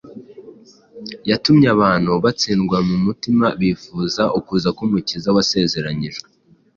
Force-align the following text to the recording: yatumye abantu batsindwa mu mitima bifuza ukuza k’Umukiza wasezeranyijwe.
yatumye 1.29 1.67
abantu 1.75 2.11
batsindwa 2.23 2.77
mu 2.87 2.95
mitima 3.05 3.47
bifuza 3.59 4.23
ukuza 4.39 4.69
k’Umukiza 4.77 5.29
wasezeranyijwe. 5.35 6.27